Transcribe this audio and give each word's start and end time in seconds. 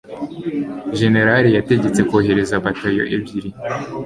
jenerali 0.99 1.49
yategetse 1.57 1.99
kohereza 2.09 2.55
batayo 2.65 3.03
ebyiri 3.15 3.49